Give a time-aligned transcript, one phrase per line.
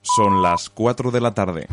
[0.00, 1.66] Son las 4 de la tarde.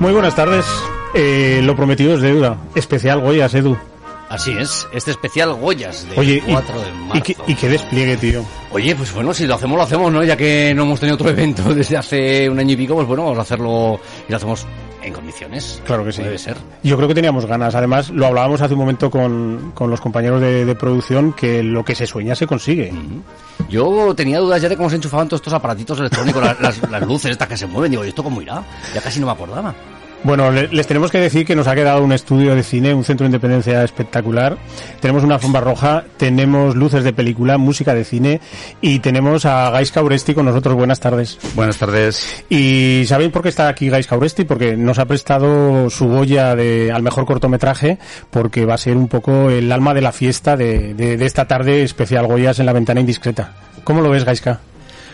[0.00, 0.66] Muy buenas tardes.
[1.14, 2.58] Eh, lo prometido es deuda.
[2.74, 3.76] Especial Goyas, Edu.
[4.28, 7.22] Así es, este especial Goyas de Oye, 4 y, de y marzo.
[7.22, 8.44] qué, y qué despliegue, tío.
[8.72, 10.24] Oye, pues bueno, si lo hacemos, lo hacemos, ¿no?
[10.24, 13.22] Ya que no hemos tenido otro evento desde hace un año y pico, pues bueno,
[13.22, 14.66] vamos a hacerlo y lo hacemos
[15.02, 15.80] en condiciones.
[15.86, 16.22] Claro que sí.
[16.24, 16.56] Debe ser.
[16.82, 17.76] Yo creo que teníamos ganas.
[17.76, 21.84] Además, lo hablábamos hace un momento con, con los compañeros de, de producción, que lo
[21.84, 22.92] que se sueña se consigue.
[23.68, 27.02] Yo tenía dudas ya de cómo se enchufaban todos estos aparatitos electrónicos, las, las- las
[27.02, 27.92] luces estas que se mueven.
[27.92, 28.62] Digo, ¿y esto cómo irá?
[28.92, 29.72] Ya casi no me acordaba.
[30.26, 33.04] Bueno, le- les tenemos que decir que nos ha quedado un estudio de cine, un
[33.04, 34.58] centro de independencia espectacular.
[35.00, 38.40] Tenemos una alfombra roja, tenemos luces de película, música de cine
[38.80, 40.74] y tenemos a Gaisca Uresti con nosotros.
[40.74, 41.38] Buenas tardes.
[41.54, 42.44] Buenas tardes.
[42.50, 44.42] ¿Y saben por qué está aquí Gaisca Uresti?
[44.44, 47.98] Porque nos ha prestado su Goya de, al mejor cortometraje,
[48.30, 51.46] porque va a ser un poco el alma de la fiesta de, de- de esta
[51.46, 53.52] tarde especial Goyas en la ventana indiscreta.
[53.84, 54.58] ¿Cómo lo ves, Gaisca?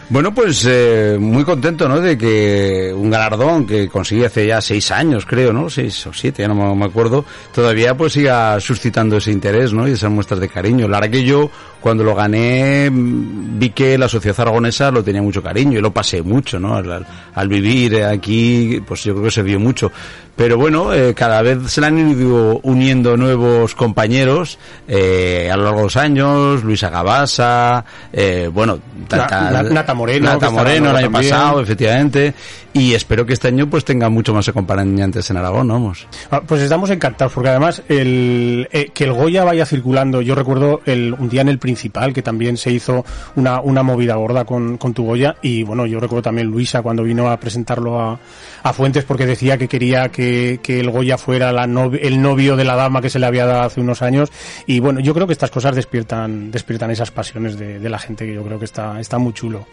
[0.09, 1.99] Bueno, pues eh, muy contento, ¿no?
[2.01, 5.71] De que un galardón que conseguí hace ya seis años, creo, ¿no?
[5.71, 9.89] Seis o siete, ya no me- acuerdo, todavía pues siga suscitando ese interés, ¿no?
[9.89, 10.87] Y esas muestras de cariño.
[10.87, 11.51] La verdad que yo,
[11.83, 16.23] cuando lo gané, vi que la sociedad aragonesa lo tenía mucho cariño y lo pasé
[16.23, 16.77] mucho, ¿no?
[16.77, 17.05] Al,
[17.35, 19.91] al- vivir aquí, pues yo creo que se vio mucho.
[20.35, 25.65] Pero bueno, eh, cada vez se le han ido uniendo nuevos compañeros eh, a lo
[25.65, 28.79] largo de los años, Luisa Gabasa, eh, bueno,
[29.11, 31.31] Na- Na- Nata Moreno, Nata Moreno el año también.
[31.33, 32.35] pasado, efectivamente,
[32.75, 36.07] y espero que este año pues tenga mucho más acompañantes en Aragón, vamos.
[36.31, 40.81] Ah, Pues estamos encantados, porque además el, eh, que el Goya vaya circulando, yo recuerdo
[40.87, 43.05] el, un día en el principal que también se hizo
[43.37, 47.03] una, una movida gorda con, con tu Goya y bueno, yo recuerdo también Luisa cuando
[47.03, 48.19] vino a presentarlo a,
[48.63, 52.65] a Fuentes porque decía que quería que, que el Goya fuera la el novio de
[52.65, 54.31] la dama que se le había dado hace unos años
[54.67, 58.27] y bueno, yo creo que estas cosas despiertan, despiertan esas pasiones de, de la gente
[58.27, 59.67] que yo creo que está, está muy chulo.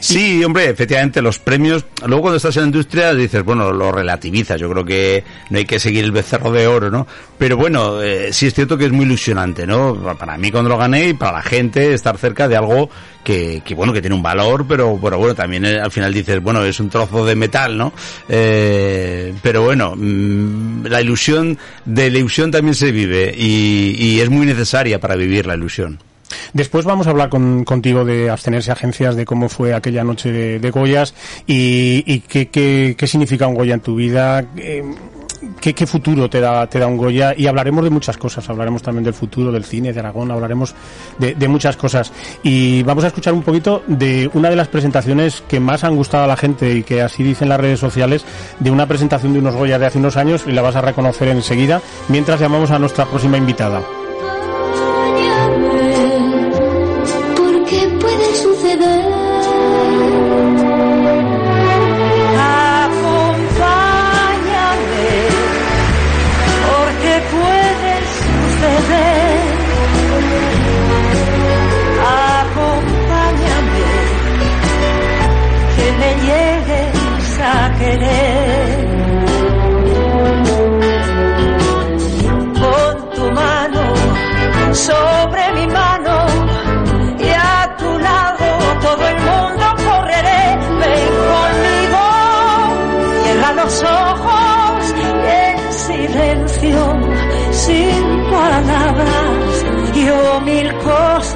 [0.00, 4.60] Sí, hombre, efectivamente, los premios, luego cuando estás en la industria dices, bueno, lo relativizas,
[4.60, 7.06] yo creo que no hay que seguir el becerro de oro, ¿no?
[7.38, 9.94] Pero bueno, eh, sí es cierto que es muy ilusionante, ¿no?
[10.18, 12.90] Para mí cuando lo gané y para la gente estar cerca de algo
[13.24, 16.42] que, que bueno, que tiene un valor, pero, pero bueno, también eh, al final dices,
[16.42, 17.92] bueno, es un trozo de metal, ¿no?
[18.28, 24.30] Eh, pero bueno, mm, la ilusión, de la ilusión también se vive y, y es
[24.30, 25.98] muy necesaria para vivir la ilusión.
[26.52, 30.70] Después vamos a hablar con- contigo de abstenerse agencias, de cómo fue aquella noche de,
[30.70, 31.14] Goyas
[31.46, 34.82] y, qué significa un Goya en tu vida, eh,
[35.60, 38.82] qué, qué futuro te da, te da un Goya y hablaremos de muchas cosas, hablaremos
[38.82, 40.74] también del futuro del cine de Aragón, hablaremos
[41.18, 42.12] de, de muchas cosas
[42.42, 46.24] y vamos a escuchar un poquito de una de las presentaciones que más han gustado
[46.24, 48.24] a la gente y que así dicen las redes sociales,
[48.60, 51.28] de una presentación de unos Goyas de hace unos años y la vas a reconocer
[51.28, 53.82] enseguida mientras llamamos a nuestra próxima invitada.
[58.78, 59.15] The.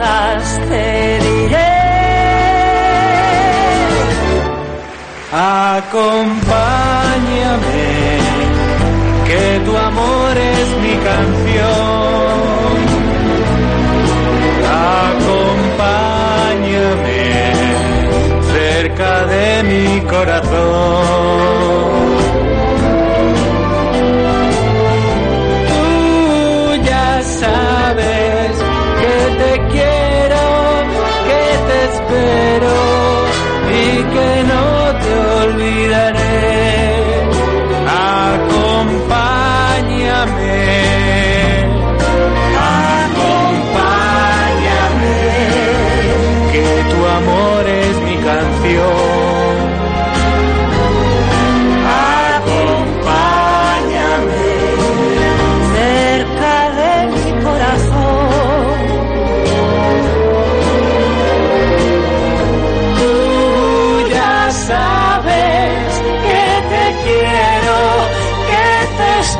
[0.00, 1.76] cosas te diré.
[5.32, 6.19] Acompáñame,
[9.26, 12.31] que tu amor es mi canción.
[15.11, 15.93] Acompáñame
[18.53, 20.80] cerca de mi corazón.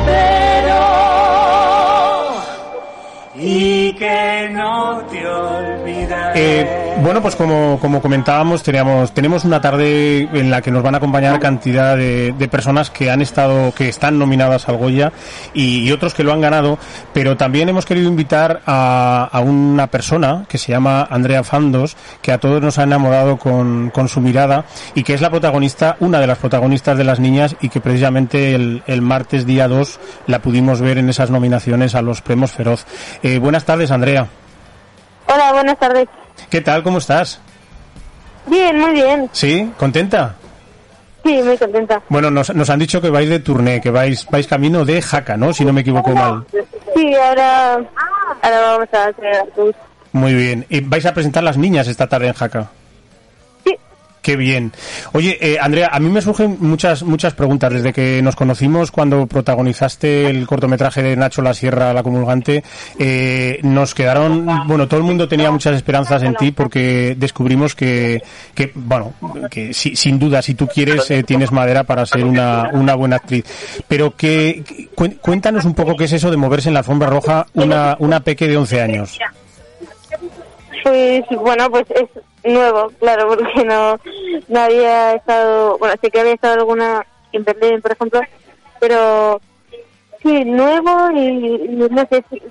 [0.01, 0.81] espero
[3.35, 6.61] y que no te olvidaré.
[6.61, 10.93] Eh, bueno, pues como, como comentábamos, teníamos, tenemos una tarde en la que nos van
[10.93, 15.11] a acompañar cantidad de, personas que han estado, que están nominadas al Goya
[15.53, 16.77] y, y otros que lo han ganado,
[17.13, 22.31] pero también hemos querido invitar a, a una persona que se llama Andrea Fandos, que
[22.31, 26.19] a todos nos ha enamorado con, con su mirada y que es la protagonista, una
[26.19, 30.39] de las protagonistas de las niñas y que precisamente el, el martes día 2 la
[30.39, 32.85] pudimos ver en esas nominaciones a los premios Feroz.
[33.23, 34.27] Eh, buenas tardes, Andrea.
[35.27, 36.07] Hola, buenas tardes.
[36.51, 36.83] ¿Qué tal?
[36.83, 37.39] ¿Cómo estás?
[38.45, 39.29] Bien, muy bien.
[39.31, 39.71] ¿Sí?
[39.77, 40.35] ¿Contenta?
[41.23, 42.01] Sí, muy contenta.
[42.09, 45.37] Bueno, nos, nos han dicho que vais de turné, que vais, vais camino de Jaca,
[45.37, 45.53] ¿no?
[45.53, 46.45] Si no me equivoco mal.
[46.93, 47.75] Sí, ahora,
[48.41, 49.75] ahora vamos a hacer autobús.
[50.11, 50.65] Muy bien.
[50.67, 52.69] ¿Y vais a presentar las niñas esta tarde en Jaca?
[54.21, 54.71] Qué bien.
[55.13, 59.25] Oye, eh, Andrea, a mí me surgen muchas muchas preguntas desde que nos conocimos cuando
[59.25, 62.63] protagonizaste el cortometraje de Nacho La Sierra, La Comulgante.
[62.99, 68.21] Eh, nos quedaron, bueno, todo el mundo tenía muchas esperanzas en ti porque descubrimos que,
[68.53, 69.13] que bueno,
[69.49, 73.15] que si- sin duda, si tú quieres, eh, tienes madera para ser una, una buena
[73.15, 73.45] actriz.
[73.87, 74.63] Pero que,
[75.21, 78.47] cuéntanos un poco qué es eso de moverse en la alfombra roja una, una peque
[78.47, 79.17] de 11 años.
[80.83, 82.09] Pues bueno, pues es
[82.43, 83.99] nuevo, claro, porque no,
[84.47, 88.21] no había estado, bueno, sí que había estado alguna en Berlín, por ejemplo,
[88.79, 89.41] pero
[90.21, 92.41] sí, nuevo y, no sé, sí,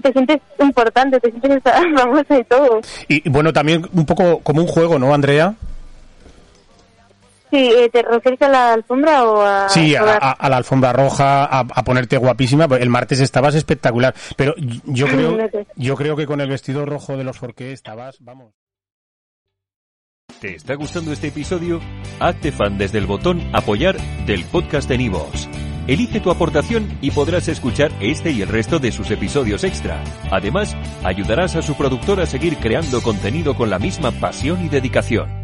[0.00, 1.62] te sientes importante, te sientes
[1.94, 2.80] famosa y todo.
[3.08, 5.54] Y bueno, también un poco como un juego, ¿no, Andrea?
[7.54, 9.68] Sí, eh, ¿te refieres a la alfombra o a...?
[9.68, 12.64] Sí, a, la alfombra roja, a, a ponerte guapísima.
[12.64, 15.38] El martes estabas espectacular, pero yo creo,
[15.76, 18.54] yo creo que con el vestido rojo de los Forqué estabas, vamos.
[20.40, 21.80] ¿Te está gustando este episodio?
[22.18, 25.48] Hazte fan desde el botón Apoyar del podcast de Nivos.
[25.86, 30.02] Elige tu aportación y podrás escuchar este y el resto de sus episodios extra.
[30.32, 30.74] Además,
[31.04, 35.43] ayudarás a su productor a seguir creando contenido con la misma pasión y dedicación.